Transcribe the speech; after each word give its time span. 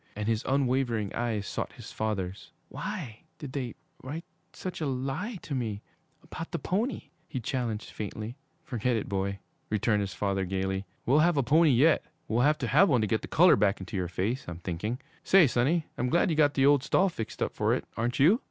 And 0.15 0.27
his 0.27 0.43
unwavering 0.47 1.13
eyes 1.13 1.45
sought 1.45 1.73
his 1.73 1.91
father's. 1.91 2.49
'Why 2.69 3.19
did 3.37 3.53
they 3.53 3.75
write 4.01 4.25
such 4.51 4.81
a 4.81 4.87
lie 4.87 5.37
to 5.43 5.53
me 5.53 5.83
about 6.23 6.49
the 6.49 6.57
pony?' 6.57 7.09
he 7.27 7.39
challenged 7.39 7.91
faintly. 7.91 8.35
'Forget 8.63 8.95
it, 8.95 9.07
boy!' 9.07 9.37
returned 9.69 10.01
his 10.01 10.15
father 10.15 10.43
gayly. 10.43 10.85
'We'll 11.05 11.19
have 11.19 11.37
a 11.37 11.43
pony 11.43 11.69
yet! 11.69 12.03
We'll 12.27 12.41
have 12.41 12.57
to 12.65 12.67
have 12.67 12.89
one 12.89 13.01
to 13.01 13.05
get 13.05 13.21
the 13.21 13.27
color 13.27 13.55
back 13.55 13.79
into 13.79 13.95
your 13.95 14.07
face, 14.07 14.45
I'm 14.47 14.57
thinking! 14.57 14.99
Say, 15.23 15.45
sonny, 15.45 15.85
I'm 15.99 16.09
glad 16.09 16.31
you 16.31 16.35
got 16.35 16.55
the 16.55 16.65
old 16.65 16.81
stall 16.81 17.07
fixed 17.07 17.39
up 17.43 17.53
for 17.53 17.71
it, 17.75 17.85
aren't 17.95 18.17
you?' 18.17 18.39